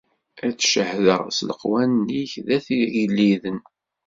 [0.45, 3.59] Ad d-cehhdeɣ s leqwanen-ik ddat yigelliden.